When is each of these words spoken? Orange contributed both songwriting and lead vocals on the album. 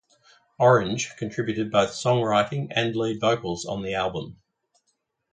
Orange 0.57 1.15
contributed 1.15 1.69
both 1.71 1.91
songwriting 1.91 2.69
and 2.71 2.95
lead 2.95 3.21
vocals 3.21 3.65
on 3.65 3.83
the 3.83 3.93
album. 3.93 4.41